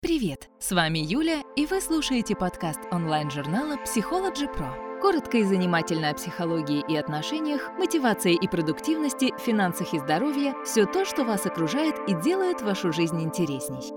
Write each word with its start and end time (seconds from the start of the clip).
Привет! 0.00 0.48
С 0.60 0.70
вами 0.70 1.00
Юля, 1.00 1.42
и 1.56 1.66
вы 1.66 1.80
слушаете 1.80 2.36
подкаст 2.36 2.78
онлайн-журнала 2.92 3.78
Psychology 3.84 4.46
Pro. 4.46 5.00
Коротко 5.00 5.38
и 5.38 5.42
занимательно 5.42 6.10
о 6.10 6.14
психологии 6.14 6.84
и 6.88 6.94
отношениях, 6.94 7.72
мотивации 7.76 8.36
и 8.40 8.46
продуктивности, 8.46 9.32
финансах 9.44 9.94
и 9.94 9.98
здоровье– 9.98 10.54
все 10.64 10.86
то, 10.86 11.04
что 11.04 11.24
вас 11.24 11.46
окружает 11.46 11.96
и 12.06 12.14
делает 12.22 12.62
вашу 12.62 12.92
жизнь 12.92 13.20
интересней. 13.20 13.92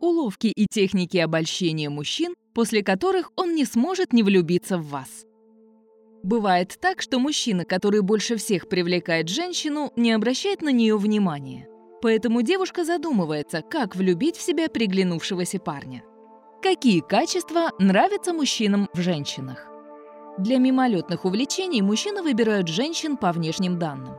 Уловки 0.00 0.48
и 0.48 0.66
техники 0.66 1.16
обольщения 1.16 1.88
мужчин, 1.88 2.34
после 2.52 2.82
которых 2.82 3.32
он 3.36 3.54
не 3.54 3.64
сможет 3.64 4.12
не 4.12 4.22
влюбиться 4.22 4.76
в 4.76 4.86
вас. 4.88 5.24
Бывает 6.22 6.76
так, 6.78 7.00
что 7.00 7.18
мужчина, 7.18 7.64
который 7.64 8.02
больше 8.02 8.36
всех 8.36 8.68
привлекает 8.68 9.30
женщину, 9.30 9.94
не 9.96 10.12
обращает 10.12 10.60
на 10.60 10.72
нее 10.72 10.98
внимания– 10.98 11.68
Поэтому 12.06 12.42
девушка 12.42 12.84
задумывается, 12.84 13.62
как 13.62 13.96
влюбить 13.96 14.36
в 14.36 14.40
себя 14.40 14.68
приглянувшегося 14.68 15.58
парня. 15.58 16.04
Какие 16.62 17.00
качества 17.00 17.72
нравятся 17.80 18.32
мужчинам 18.32 18.88
в 18.94 19.00
женщинах? 19.00 19.66
Для 20.38 20.58
мимолетных 20.58 21.24
увлечений 21.24 21.82
мужчины 21.82 22.22
выбирают 22.22 22.68
женщин 22.68 23.16
по 23.16 23.32
внешним 23.32 23.80
данным. 23.80 24.14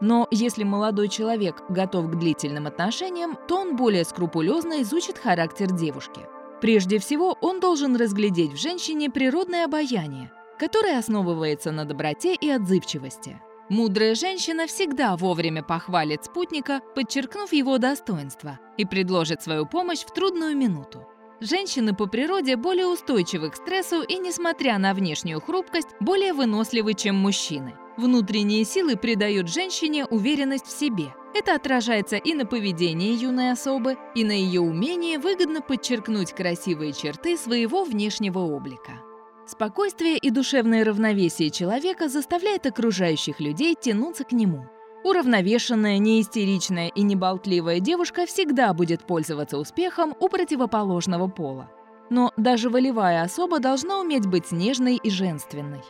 Но 0.00 0.26
если 0.32 0.64
молодой 0.64 1.06
человек 1.06 1.62
готов 1.68 2.10
к 2.10 2.16
длительным 2.16 2.66
отношениям, 2.66 3.38
то 3.46 3.60
он 3.60 3.76
более 3.76 4.04
скрупулезно 4.04 4.82
изучит 4.82 5.16
характер 5.16 5.70
девушки. 5.70 6.22
Прежде 6.60 6.98
всего, 6.98 7.38
он 7.40 7.60
должен 7.60 7.94
разглядеть 7.94 8.54
в 8.54 8.60
женщине 8.60 9.10
природное 9.10 9.66
обаяние, 9.66 10.32
которое 10.58 10.98
основывается 10.98 11.70
на 11.70 11.84
доброте 11.84 12.34
и 12.34 12.50
отзывчивости. 12.50 13.40
Мудрая 13.68 14.14
женщина 14.14 14.66
всегда 14.66 15.14
вовремя 15.16 15.62
похвалит 15.62 16.24
спутника, 16.24 16.80
подчеркнув 16.94 17.52
его 17.52 17.76
достоинства, 17.76 18.58
и 18.78 18.86
предложит 18.86 19.42
свою 19.42 19.66
помощь 19.66 20.00
в 20.00 20.12
трудную 20.12 20.56
минуту. 20.56 21.06
Женщины 21.40 21.94
по 21.94 22.06
природе 22.06 22.56
более 22.56 22.86
устойчивы 22.86 23.50
к 23.50 23.56
стрессу 23.56 24.02
и, 24.02 24.18
несмотря 24.18 24.78
на 24.78 24.94
внешнюю 24.94 25.40
хрупкость, 25.40 25.88
более 26.00 26.32
выносливы, 26.32 26.94
чем 26.94 27.16
мужчины. 27.16 27.74
Внутренние 27.98 28.64
силы 28.64 28.96
придают 28.96 29.48
женщине 29.48 30.06
уверенность 30.06 30.66
в 30.66 30.76
себе. 30.76 31.14
Это 31.34 31.54
отражается 31.54 32.16
и 32.16 32.32
на 32.32 32.46
поведении 32.46 33.12
юной 33.12 33.52
особы, 33.52 33.98
и 34.14 34.24
на 34.24 34.32
ее 34.32 34.62
умении 34.62 35.18
выгодно 35.18 35.60
подчеркнуть 35.60 36.32
красивые 36.32 36.92
черты 36.92 37.36
своего 37.36 37.84
внешнего 37.84 38.38
облика. 38.38 39.07
Спокойствие 39.48 40.18
и 40.18 40.28
душевное 40.28 40.84
равновесие 40.84 41.48
человека 41.48 42.10
заставляет 42.10 42.66
окружающих 42.66 43.40
людей 43.40 43.74
тянуться 43.80 44.24
к 44.24 44.32
нему. 44.32 44.66
Уравновешенная, 45.04 45.96
неистеричная 45.96 46.88
и 46.88 47.00
неболтливая 47.00 47.80
девушка 47.80 48.26
всегда 48.26 48.74
будет 48.74 49.06
пользоваться 49.06 49.56
успехом 49.56 50.14
у 50.20 50.28
противоположного 50.28 51.28
пола. 51.28 51.70
Но 52.10 52.30
даже 52.36 52.68
волевая 52.68 53.22
особа 53.22 53.58
должна 53.58 54.00
уметь 54.00 54.26
быть 54.26 54.52
нежной 54.52 54.96
и 54.96 55.08
женственной. 55.08 55.82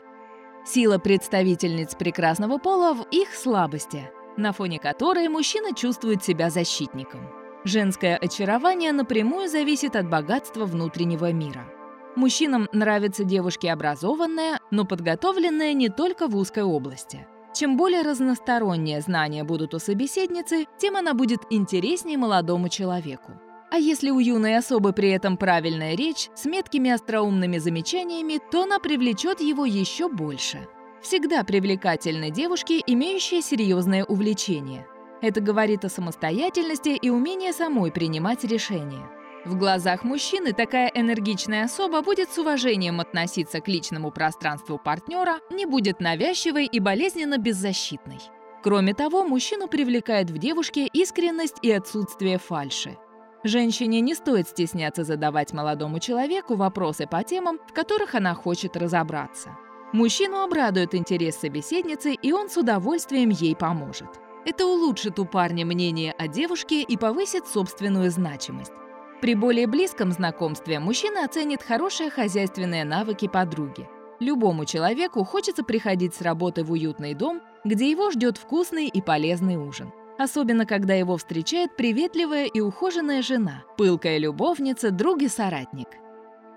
Сила 0.65 0.99
представительниц 0.99 1.97
прекрасного 1.97 2.59
пола 2.59 2.95
в 2.95 3.09
их 3.11 3.35
слабости, 3.35 4.09
на 4.37 4.53
фоне 4.53 4.79
которой 4.79 5.29
мужчина 5.29 5.75
чувствует 5.75 6.23
себя 6.23 6.51
защитником. 6.51 7.29
Женское 7.65 8.17
очарование 8.17 8.93
напрямую 8.93 9.49
зависит 9.49 9.97
от 9.97 10.09
богатства 10.09 10.65
внутреннего 10.65 11.33
мира– 11.33 11.67
Мужчинам 12.19 12.69
нравятся 12.73 13.23
девушки 13.23 13.69
образованные, 13.69 14.59
но 14.73 14.85
подготовленные 14.85 15.73
не 15.73 15.89
только 15.89 16.27
в 16.27 16.37
узкой 16.37 16.65
области. 16.65 17.29
Чем 17.55 17.77
более 17.77 18.03
разносторонние 18.03 19.01
знания 19.01 19.45
будут 19.45 19.73
у 19.73 19.79
собеседницы, 19.79 20.67
тем 20.79 20.97
она 20.97 21.15
будет 21.15 21.43
интереснее 21.49 22.19
молодому 22.19 22.69
человеку. 22.69 23.41
А 23.71 23.79
если 23.79 24.11
у 24.11 24.19
юной 24.19 24.57
особы 24.57 24.93
при 24.93 25.11
этом 25.11 25.37
правильная 25.37 25.95
речь 25.95 26.29
с 26.35 26.45
меткими 26.45 26.91
остроумными 26.91 27.59
замечаниями, 27.59 28.41
то 28.51 28.65
она 28.65 28.81
привлечет 28.81 29.41
его 29.41 29.65
еще 29.65 30.09
больше. 30.09 30.67
Всегда 31.01 31.45
привлекательны 31.45 32.33
девушки, 32.33 32.83
имеющие 32.85 33.43
серьезное 33.43 34.05
увлечение. 34.05 34.89
Это 35.23 35.41
говорит 35.41 35.85
о 35.85 35.89
самостоятельности 35.89 36.89
и 36.89 37.11
умении 37.11 37.53
самой 37.53 37.93
принимать 37.93 38.43
решения. 38.43 39.09
В 39.45 39.57
глазах 39.57 40.05
мужчины 40.05 40.53
такая 40.53 40.91
энергичная 40.95 41.65
особа 41.65 42.03
будет 42.03 42.31
с 42.31 42.39
уважением 42.39 43.01
относиться 43.01 43.61
к 43.61 43.69
личному 43.69 44.11
пространству 44.11 44.79
партнера, 44.79 45.39
не 45.51 45.65
будет 45.65 46.01
навязчивой 46.01 46.67
и 46.67 46.81
болезненно 46.81 47.39
беззащитной. 47.39 48.19
Кроме 48.63 48.95
того, 48.95 49.25
мужчину 49.25 49.69
привлекает 49.69 50.31
в 50.31 50.39
девушке 50.39 50.87
искренность 50.87 51.59
и 51.63 51.71
отсутствие 51.71 52.39
фальши. 52.39 52.99
Женщине 53.45 54.01
не 54.01 54.15
стоит 54.15 54.49
стесняться 54.49 55.05
задавать 55.05 55.53
молодому 55.53 56.01
человеку 56.01 56.57
вопросы 56.57 57.07
по 57.07 57.23
темам, 57.23 57.61
в 57.69 57.73
которых 57.73 58.17
она 58.17 58.35
хочет 58.35 58.77
разобраться. 58.77 59.57
Мужчину 59.93 60.41
обрадует 60.41 60.95
интерес 60.95 61.37
собеседницы, 61.37 62.13
и 62.13 62.33
он 62.33 62.51
с 62.51 62.57
удовольствием 62.57 63.31
ей 63.31 63.55
поможет. 63.55 64.09
Это 64.45 64.67
улучшит 64.67 65.19
у 65.19 65.25
парня 65.25 65.65
мнение 65.65 66.13
о 66.19 66.27
девушке 66.27 66.83
и 66.83 66.97
повысит 66.97 67.47
собственную 67.47 68.11
значимость. 68.11 68.73
При 69.21 69.35
более 69.35 69.67
близком 69.67 70.13
знакомстве 70.13 70.79
мужчина 70.79 71.25
оценит 71.25 71.63
хорошие 71.63 72.09
хозяйственные 72.09 72.85
навыки 72.85 73.27
подруги. 73.27 73.89
Любому 74.21 74.65
человеку 74.65 75.25
хочется 75.25 75.65
приходить 75.65 76.15
с 76.15 76.21
работы 76.21 76.63
в 76.63 76.71
уютный 76.71 77.15
дом, 77.15 77.41
где 77.65 77.91
его 77.91 78.11
ждет 78.11 78.37
вкусный 78.37 78.87
и 78.87 79.03
полезный 79.03 79.57
ужин. 79.57 79.93
Особенно, 80.19 80.67
когда 80.67 80.95
его 80.95 81.17
встречает 81.17 81.77
приветливая 81.77 82.47
и 82.47 82.61
ухоженная 82.61 83.23
жена, 83.23 83.65
пылкая 83.77 84.19
любовница, 84.19 84.91
друг 84.91 85.23
и 85.23 85.29
соратник. 85.29 85.89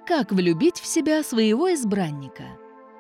Как 0.07 0.31
влюбить 0.31 0.79
в 0.79 0.85
себя 0.85 1.23
своего 1.23 1.71
избранника? 1.73 2.44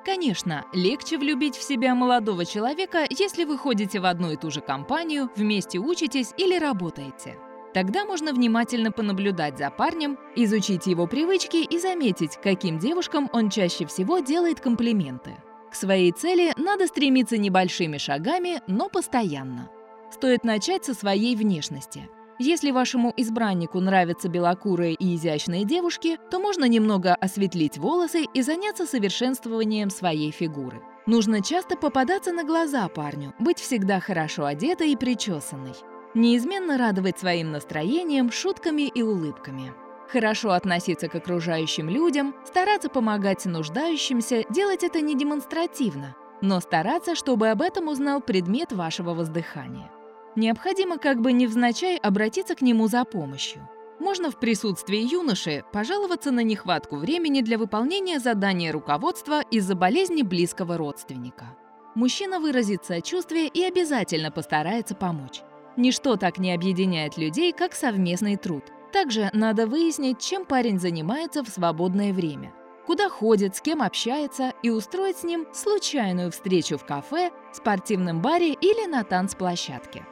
Конечно, 0.05 0.65
легче 0.73 1.17
влюбить 1.19 1.55
в 1.55 1.63
себя 1.63 1.93
молодого 1.93 2.45
человека, 2.45 3.05
если 3.09 3.43
вы 3.43 3.57
ходите 3.57 3.99
в 3.99 4.05
одну 4.05 4.31
и 4.31 4.37
ту 4.37 4.49
же 4.49 4.61
компанию, 4.61 5.29
вместе 5.35 5.77
учитесь 5.77 6.33
или 6.37 6.57
работаете. 6.57 7.37
Тогда 7.73 8.03
можно 8.05 8.33
внимательно 8.33 8.91
понаблюдать 8.91 9.57
за 9.57 9.69
парнем, 9.69 10.17
изучить 10.35 10.87
его 10.87 11.07
привычки 11.07 11.57
и 11.57 11.79
заметить, 11.79 12.37
каким 12.43 12.79
девушкам 12.79 13.29
он 13.31 13.49
чаще 13.49 13.85
всего 13.85 14.19
делает 14.19 14.59
комплименты. 14.59 15.35
К 15.71 15.75
своей 15.75 16.11
цели 16.11 16.51
надо 16.57 16.87
стремиться 16.87 17.37
небольшими 17.37 17.97
шагами, 17.97 18.61
но 18.67 18.89
постоянно. 18.89 19.69
Стоит 20.11 20.43
начать 20.43 20.83
со 20.83 20.93
своей 20.93 21.37
внешности. 21.37 22.09
Если 22.39 22.71
вашему 22.71 23.13
избраннику 23.15 23.79
нравятся 23.79 24.27
белокурые 24.27 24.95
и 24.95 25.15
изящные 25.15 25.63
девушки, 25.63 26.17
то 26.29 26.39
можно 26.39 26.65
немного 26.65 27.13
осветлить 27.13 27.77
волосы 27.77 28.25
и 28.33 28.41
заняться 28.41 28.85
совершенствованием 28.85 29.89
своей 29.89 30.31
фигуры. 30.31 30.81
Нужно 31.05 31.41
часто 31.41 31.77
попадаться 31.77 32.33
на 32.33 32.43
глаза 32.43 32.87
парню, 32.89 33.33
быть 33.39 33.59
всегда 33.59 33.99
хорошо 33.99 34.45
одетой 34.45 34.91
и 34.91 34.97
причесанной 34.97 35.75
неизменно 36.13 36.77
радовать 36.77 37.19
своим 37.19 37.51
настроением, 37.51 38.31
шутками 38.31 38.83
и 38.83 39.01
улыбками. 39.01 39.73
Хорошо 40.11 40.51
относиться 40.51 41.07
к 41.07 41.15
окружающим 41.15 41.89
людям, 41.89 42.35
стараться 42.45 42.89
помогать 42.89 43.45
нуждающимся, 43.45 44.43
делать 44.49 44.83
это 44.83 44.99
не 44.99 45.15
демонстративно, 45.15 46.15
но 46.41 46.59
стараться, 46.59 47.15
чтобы 47.15 47.47
об 47.49 47.61
этом 47.61 47.87
узнал 47.87 48.19
предмет 48.19 48.73
вашего 48.73 49.13
воздыхания. 49.13 49.89
Необходимо 50.35 50.97
как 50.97 51.21
бы 51.21 51.31
невзначай 51.31 51.97
обратиться 51.97 52.55
к 52.55 52.61
нему 52.61 52.87
за 52.87 53.05
помощью. 53.05 53.67
Можно 53.99 54.31
в 54.31 54.39
присутствии 54.39 54.97
юноши 54.97 55.63
пожаловаться 55.71 56.31
на 56.31 56.39
нехватку 56.39 56.95
времени 56.95 57.41
для 57.41 57.57
выполнения 57.57 58.19
задания 58.19 58.71
руководства 58.71 59.41
из-за 59.51 59.75
болезни 59.75 60.23
близкого 60.23 60.75
родственника. 60.75 61.55
Мужчина 61.93 62.39
выразит 62.39 62.83
сочувствие 62.83 63.47
и 63.47 63.63
обязательно 63.63 64.31
постарается 64.31 64.95
помочь. 64.95 65.41
Ничто 65.81 66.15
так 66.15 66.37
не 66.37 66.53
объединяет 66.53 67.17
людей, 67.17 67.51
как 67.53 67.73
совместный 67.73 68.35
труд. 68.37 68.63
Также 68.93 69.31
надо 69.33 69.65
выяснить, 69.65 70.19
чем 70.19 70.45
парень 70.45 70.79
занимается 70.79 71.43
в 71.43 71.49
свободное 71.49 72.13
время. 72.13 72.53
Куда 72.85 73.09
ходит, 73.09 73.55
с 73.55 73.61
кем 73.61 73.81
общается, 73.81 74.53
и 74.61 74.69
устроить 74.69 75.17
с 75.17 75.23
ним 75.23 75.47
случайную 75.51 76.29
встречу 76.29 76.77
в 76.77 76.85
кафе, 76.85 77.31
спортивном 77.51 78.21
баре 78.21 78.53
или 78.53 78.85
на 78.85 79.03
танцплощадке. 79.03 80.05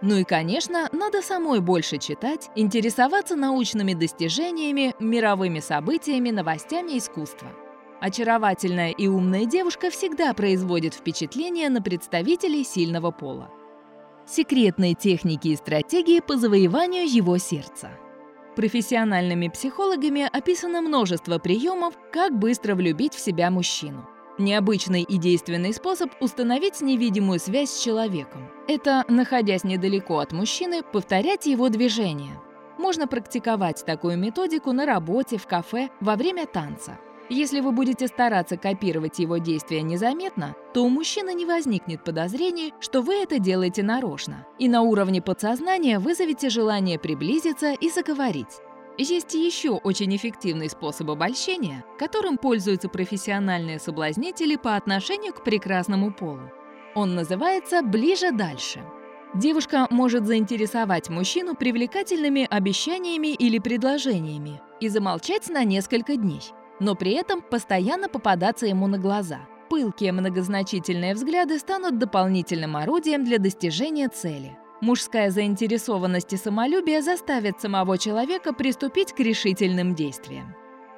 Ну 0.00 0.16
и, 0.16 0.24
конечно, 0.24 0.88
надо 0.90 1.20
самой 1.20 1.60
больше 1.60 1.98
читать, 1.98 2.48
интересоваться 2.56 3.36
научными 3.36 3.92
достижениями, 3.92 4.94
мировыми 5.00 5.60
событиями, 5.60 6.30
новостями 6.30 6.96
искусства. 6.96 7.50
Очаровательная 8.00 8.92
и 8.92 9.06
умная 9.06 9.44
девушка 9.44 9.90
всегда 9.90 10.32
производит 10.32 10.94
впечатление 10.94 11.68
на 11.68 11.82
представителей 11.82 12.64
сильного 12.64 13.10
пола 13.10 13.50
секретные 14.30 14.94
техники 14.94 15.48
и 15.48 15.56
стратегии 15.56 16.20
по 16.20 16.36
завоеванию 16.36 17.04
его 17.04 17.38
сердца. 17.38 17.90
Профессиональными 18.56 19.48
психологами 19.48 20.28
описано 20.30 20.82
множество 20.82 21.38
приемов, 21.38 21.94
как 22.12 22.38
быстро 22.38 22.74
влюбить 22.74 23.14
в 23.14 23.20
себя 23.20 23.50
мужчину. 23.50 24.08
Необычный 24.38 25.02
и 25.02 25.18
действенный 25.18 25.74
способ 25.74 26.10
установить 26.20 26.80
невидимую 26.80 27.38
связь 27.38 27.70
с 27.70 27.82
человеком. 27.82 28.50
Это, 28.68 29.04
находясь 29.08 29.64
недалеко 29.64 30.18
от 30.18 30.32
мужчины, 30.32 30.82
повторять 30.82 31.46
его 31.46 31.68
движения. 31.68 32.40
Можно 32.78 33.06
практиковать 33.06 33.84
такую 33.84 34.16
методику 34.16 34.72
на 34.72 34.86
работе, 34.86 35.36
в 35.36 35.46
кафе, 35.46 35.90
во 36.00 36.16
время 36.16 36.46
танца. 36.46 36.98
Если 37.32 37.60
вы 37.60 37.70
будете 37.70 38.08
стараться 38.08 38.56
копировать 38.56 39.20
его 39.20 39.38
действия 39.38 39.82
незаметно, 39.82 40.56
то 40.74 40.84
у 40.84 40.88
мужчины 40.88 41.32
не 41.32 41.46
возникнет 41.46 42.02
подозрений, 42.02 42.74
что 42.80 43.02
вы 43.02 43.22
это 43.22 43.38
делаете 43.38 43.84
нарочно, 43.84 44.48
и 44.58 44.68
на 44.68 44.82
уровне 44.82 45.22
подсознания 45.22 46.00
вызовете 46.00 46.50
желание 46.50 46.98
приблизиться 46.98 47.72
и 47.72 47.88
заговорить. 47.88 48.58
Есть 48.98 49.34
еще 49.34 49.70
очень 49.70 50.14
эффективный 50.16 50.68
способ 50.68 51.08
обольщения, 51.08 51.84
которым 52.00 52.36
пользуются 52.36 52.88
профессиональные 52.88 53.78
соблазнители 53.78 54.56
по 54.56 54.74
отношению 54.74 55.32
к 55.32 55.44
прекрасному 55.44 56.12
полу. 56.12 56.50
Он 56.96 57.14
называется 57.14 57.82
«ближе-дальше». 57.82 58.82
Девушка 59.34 59.86
может 59.90 60.26
заинтересовать 60.26 61.08
мужчину 61.08 61.54
привлекательными 61.54 62.48
обещаниями 62.50 63.28
или 63.28 63.60
предложениями 63.60 64.60
и 64.80 64.88
замолчать 64.88 65.48
на 65.48 65.62
несколько 65.62 66.16
дней– 66.16 66.42
но 66.80 66.94
при 66.94 67.12
этом 67.12 67.42
постоянно 67.42 68.08
попадаться 68.08 68.66
ему 68.66 68.86
на 68.86 68.98
глаза. 68.98 69.40
Пылкие 69.68 70.12
многозначительные 70.12 71.14
взгляды 71.14 71.58
станут 71.58 71.98
дополнительным 71.98 72.76
орудием 72.76 73.24
для 73.24 73.38
достижения 73.38 74.08
цели. 74.08 74.58
Мужская 74.80 75.30
заинтересованность 75.30 76.32
и 76.32 76.36
самолюбие 76.36 77.02
заставят 77.02 77.60
самого 77.60 77.98
человека 77.98 78.52
приступить 78.52 79.12
к 79.12 79.20
решительным 79.20 79.94
действиям. 79.94 80.56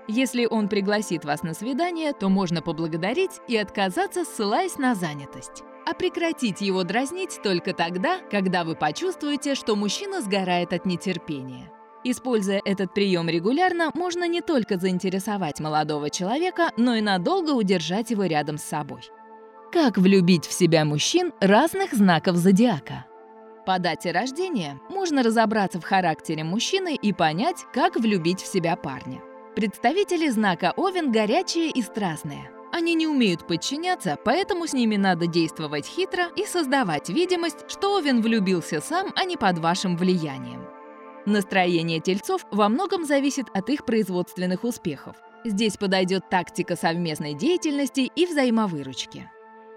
Если 0.08 0.46
он 0.46 0.68
пригласит 0.68 1.24
вас 1.24 1.42
на 1.42 1.52
свидание, 1.52 2.12
то 2.12 2.28
можно 2.28 2.62
поблагодарить 2.62 3.40
и 3.48 3.56
отказаться, 3.56 4.24
ссылаясь 4.24 4.78
на 4.78 4.94
занятость. 4.94 5.62
А 5.84 5.94
прекратить 5.94 6.60
его 6.60 6.84
дразнить 6.84 7.40
только 7.42 7.72
тогда, 7.74 8.18
когда 8.30 8.64
вы 8.64 8.76
почувствуете, 8.76 9.54
что 9.54 9.76
мужчина 9.76 10.22
сгорает 10.22 10.72
от 10.72 10.86
нетерпения. 10.86 11.70
Используя 12.04 12.60
этот 12.64 12.92
прием 12.94 13.28
регулярно, 13.28 13.90
можно 13.94 14.26
не 14.26 14.40
только 14.40 14.76
заинтересовать 14.76 15.60
молодого 15.60 16.10
человека, 16.10 16.70
но 16.76 16.96
и 16.96 17.00
надолго 17.00 17.50
удержать 17.50 18.10
его 18.10 18.24
рядом 18.24 18.58
с 18.58 18.64
собой. 18.64 19.02
Как 19.72 19.96
влюбить 19.96 20.46
в 20.46 20.52
себя 20.52 20.84
мужчин 20.84 21.32
разных 21.40 21.92
знаков 21.94 22.36
зодиака? 22.36 23.06
По 23.64 23.78
дате 23.78 24.10
рождения 24.10 24.80
можно 24.90 25.22
разобраться 25.22 25.80
в 25.80 25.84
характере 25.84 26.42
мужчины 26.42 26.96
и 26.96 27.12
понять, 27.12 27.64
как 27.72 27.96
влюбить 27.96 28.40
в 28.40 28.46
себя 28.46 28.74
парня. 28.74 29.20
Представители 29.54 30.28
знака 30.28 30.72
Овен 30.76 31.12
горячие 31.12 31.70
и 31.70 31.82
страстные. 31.82 32.50
Они 32.72 32.94
не 32.94 33.06
умеют 33.06 33.46
подчиняться, 33.46 34.18
поэтому 34.24 34.66
с 34.66 34.72
ними 34.72 34.96
надо 34.96 35.26
действовать 35.26 35.86
хитро 35.86 36.28
и 36.34 36.44
создавать 36.46 37.10
видимость, 37.10 37.64
что 37.68 37.96
Овен 37.96 38.22
влюбился 38.22 38.80
сам, 38.80 39.12
а 39.14 39.24
не 39.24 39.36
под 39.36 39.58
вашим 39.58 39.96
влиянием. 39.96 40.66
Настроение 41.24 42.00
тельцов 42.00 42.44
во 42.50 42.68
многом 42.68 43.04
зависит 43.04 43.46
от 43.54 43.70
их 43.70 43.84
производственных 43.84 44.64
успехов. 44.64 45.16
Здесь 45.44 45.76
подойдет 45.76 46.28
тактика 46.28 46.76
совместной 46.76 47.34
деятельности 47.34 48.10
и 48.14 48.26
взаимовыручки. 48.26 49.30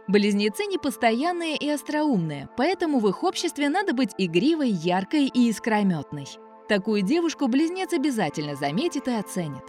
Близнецы 0.08 0.66
непостоянные 0.66 1.56
и 1.56 1.70
остроумные, 1.70 2.50
поэтому 2.58 3.00
в 3.00 3.08
их 3.08 3.24
обществе 3.24 3.70
надо 3.70 3.94
быть 3.94 4.12
игривой, 4.18 4.70
яркой 4.70 5.26
и 5.26 5.50
искрометной. 5.50 6.28
Такую 6.68 7.02
девушку 7.02 7.48
близнец 7.48 7.94
обязательно 7.94 8.56
заметит 8.56 9.08
и 9.08 9.12
оценит. 9.12 9.64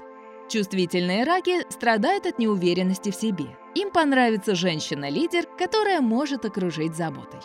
Чувствительные 0.48 1.24
раки 1.24 1.70
страдают 1.70 2.26
от 2.26 2.38
неуверенности 2.38 3.10
в 3.10 3.16
себе. 3.16 3.56
Им 3.74 3.90
понравится 3.90 4.54
женщина-лидер, 4.54 5.46
которая 5.58 6.00
может 6.00 6.44
окружить 6.44 6.94
заботой. 6.94 7.40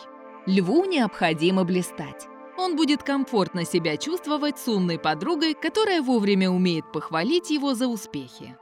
Льву 0.45 0.86
необходимо 0.86 1.63
блистать. 1.63 2.27
Он 2.62 2.75
будет 2.75 3.02
комфортно 3.02 3.66
себя 3.66 3.98
чувствовать 3.98 4.60
с 4.60 4.68
умной 4.68 5.00
подругой, 5.00 5.56
которая 5.56 6.04
вовремя 6.04 6.52
умеет 6.52 6.92
похвалить 6.92 7.50
его 7.50 7.74
за 7.74 7.88
успехи. 7.88 8.56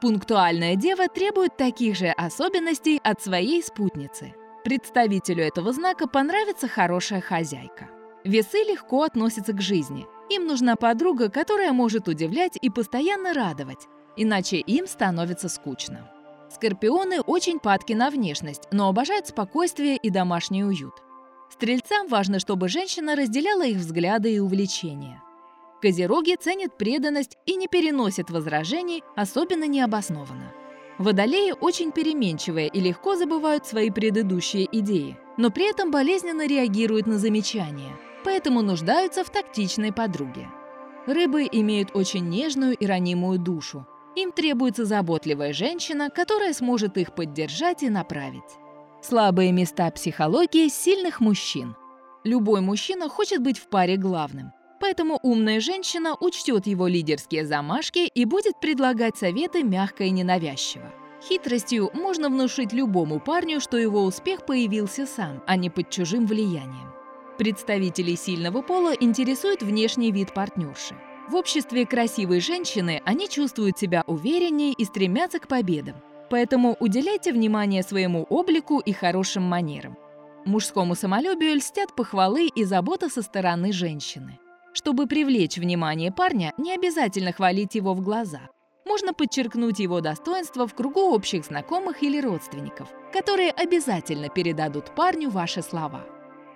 Пунктуальная 0.00 0.76
дева 0.76 1.08
требует 1.08 1.56
таких 1.56 1.96
же 1.96 2.10
особенностей 2.10 3.00
от 3.02 3.20
своей 3.20 3.60
спутницы. 3.60 4.34
Представителю 4.62 5.42
этого 5.42 5.72
знака 5.72 6.06
понравится 6.06 6.68
хорошая 6.68 7.20
хозяйка. 7.20 7.88
Весы 8.22 8.58
легко 8.58 9.02
относятся 9.02 9.52
к 9.52 9.60
жизни. 9.60 10.06
Им 10.30 10.46
нужна 10.46 10.76
подруга, 10.76 11.28
которая 11.28 11.72
может 11.72 12.06
удивлять 12.06 12.56
и 12.62 12.70
постоянно 12.70 13.34
радовать, 13.34 13.88
иначе 14.16 14.58
им 14.58 14.86
становится 14.86 15.48
скучно. 15.48 16.08
Скорпионы 16.54 17.20
очень 17.20 17.58
падки 17.58 17.94
на 17.94 18.10
внешность, 18.10 18.68
но 18.70 18.88
обожают 18.88 19.26
спокойствие 19.26 19.96
и 19.96 20.08
домашний 20.08 20.64
уют. 20.64 20.94
Стрельцам 21.60 22.08
важно, 22.08 22.38
чтобы 22.38 22.68
женщина 22.68 23.14
разделяла 23.14 23.66
их 23.66 23.76
взгляды 23.76 24.32
и 24.32 24.38
увлечения. 24.38 25.22
Козероги 25.82 26.34
ценят 26.40 26.78
преданность 26.78 27.36
и 27.44 27.54
не 27.54 27.68
переносят 27.68 28.30
возражений, 28.30 29.04
особенно 29.14 29.64
необоснованно. 29.64 30.54
Водолеи 30.96 31.52
очень 31.60 31.92
переменчивые 31.92 32.68
и 32.68 32.80
легко 32.80 33.14
забывают 33.14 33.66
свои 33.66 33.90
предыдущие 33.90 34.66
идеи, 34.72 35.18
но 35.36 35.50
при 35.50 35.68
этом 35.68 35.90
болезненно 35.90 36.46
реагируют 36.46 37.06
на 37.06 37.18
замечания, 37.18 37.94
поэтому 38.24 38.62
нуждаются 38.62 39.22
в 39.22 39.28
тактичной 39.28 39.92
подруге. 39.92 40.48
Рыбы 41.06 41.46
имеют 41.52 41.90
очень 41.92 42.26
нежную 42.26 42.74
и 42.74 42.86
ранимую 42.86 43.38
душу. 43.38 43.86
Им 44.16 44.32
требуется 44.32 44.86
заботливая 44.86 45.52
женщина, 45.52 46.08
которая 46.08 46.54
сможет 46.54 46.96
их 46.96 47.14
поддержать 47.14 47.82
и 47.82 47.90
направить. 47.90 48.56
Слабые 49.02 49.50
места 49.50 49.90
психологии 49.90 50.68
сильных 50.68 51.20
мужчин. 51.20 51.74
Любой 52.22 52.60
мужчина 52.60 53.08
хочет 53.08 53.40
быть 53.40 53.58
в 53.58 53.68
паре 53.68 53.96
главным. 53.96 54.52
Поэтому 54.78 55.18
умная 55.22 55.60
женщина 55.60 56.16
учтет 56.20 56.66
его 56.66 56.86
лидерские 56.86 57.46
замашки 57.46 58.00
и 58.00 58.24
будет 58.26 58.60
предлагать 58.60 59.16
советы 59.16 59.62
мягко 59.62 60.04
и 60.04 60.10
ненавязчиво. 60.10 60.92
Хитростью 61.26 61.90
можно 61.94 62.28
внушить 62.28 62.74
любому 62.74 63.20
парню, 63.20 63.60
что 63.60 63.78
его 63.78 64.04
успех 64.04 64.44
появился 64.44 65.06
сам, 65.06 65.42
а 65.46 65.56
не 65.56 65.70
под 65.70 65.88
чужим 65.88 66.26
влиянием. 66.26 66.92
Представителей 67.38 68.16
сильного 68.16 68.60
пола 68.60 68.92
интересует 68.92 69.62
внешний 69.62 70.12
вид 70.12 70.34
партнерши. 70.34 70.94
В 71.30 71.36
обществе 71.36 71.86
красивой 71.86 72.40
женщины 72.40 73.00
они 73.06 73.30
чувствуют 73.30 73.78
себя 73.78 74.04
увереннее 74.06 74.72
и 74.72 74.84
стремятся 74.84 75.38
к 75.38 75.48
победам. 75.48 75.96
Поэтому 76.30 76.76
уделяйте 76.78 77.32
внимание 77.32 77.82
своему 77.82 78.22
облику 78.30 78.78
и 78.78 78.92
хорошим 78.92 79.42
манерам. 79.42 79.96
Мужскому 80.44 80.94
самолюбию 80.94 81.56
льстят 81.56 81.94
похвалы 81.94 82.46
и 82.46 82.64
забота 82.64 83.10
со 83.10 83.20
стороны 83.20 83.72
женщины. 83.72 84.38
Чтобы 84.72 85.06
привлечь 85.06 85.58
внимание 85.58 86.12
парня, 86.12 86.52
не 86.56 86.72
обязательно 86.72 87.32
хвалить 87.32 87.74
его 87.74 87.92
в 87.92 88.00
глаза. 88.00 88.48
Можно 88.86 89.12
подчеркнуть 89.12 89.80
его 89.80 90.00
достоинство 90.00 90.66
в 90.66 90.74
кругу 90.74 91.12
общих 91.12 91.44
знакомых 91.44 92.02
или 92.02 92.20
родственников, 92.20 92.88
которые 93.12 93.50
обязательно 93.50 94.28
передадут 94.28 94.94
парню 94.94 95.30
ваши 95.30 95.62
слова. 95.62 96.06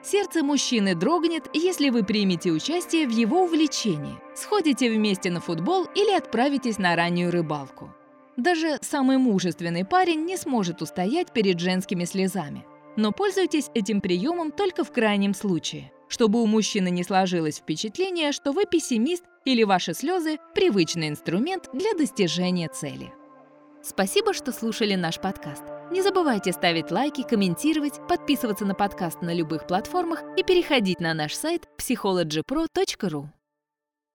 Сердце 0.03 0.43
мужчины 0.43 0.95
дрогнет, 0.95 1.49
если 1.53 1.91
вы 1.91 2.05
примете 2.05 2.51
участие 2.53 3.07
в 3.07 3.11
его 3.11 3.45
увлечении, 3.45 4.19
сходите 4.35 4.91
вместе 4.91 5.31
на 5.31 5.41
футбол 5.41 5.87
или 5.95 6.15
отправитесь 6.15 6.79
на 6.79 6.95
раннюю 6.95 7.31
рыбалку. 7.31 7.91
Даже 8.37 8.79
самый 8.83 9.19
мужественный 9.19 9.85
парень 9.85 10.25
не 10.25 10.37
сможет 10.37 10.83
устоять 10.83 11.33
перед 11.33 11.61
женскими 11.61 12.05
слезами. 12.05 12.65
Но 12.97 13.13
пользуйтесь 13.13 13.71
этим 13.75 14.01
приемом 14.01 14.51
только 14.51 14.85
в 14.85 14.93
крайнем 14.93 15.35
случае, 15.35 15.93
чтобы 16.09 16.43
у 16.43 16.47
мужчины 16.47 16.91
не 16.91 17.05
сложилось 17.05 17.59
впечатление, 17.59 18.33
что 18.33 18.53
вы 18.53 18.67
пессимист 18.67 19.25
или 19.45 19.65
ваши 19.65 19.95
слезы– 19.95 20.39
привычный 20.55 21.09
инструмент 21.09 21.69
для 21.73 21.93
достижения 21.95 22.69
цели. 22.69 23.13
Спасибо, 23.83 24.33
что 24.33 24.53
слушали 24.53 24.95
наш 24.95 25.21
подкаст. 25.21 25.63
Не 25.91 26.03
забывайте 26.03 26.53
ставить 26.53 26.91
лайки, 26.91 27.23
комментировать, 27.23 28.01
подписываться 28.09 28.65
на 28.65 28.75
подкаст 28.75 29.21
на 29.21 29.35
любых 29.35 29.67
платформах 29.67 30.23
и 30.39 30.43
переходить 30.43 31.01
на 31.01 31.13
наш 31.15 31.35
сайт 31.35 31.69
psychologypro.ru. 31.79 33.27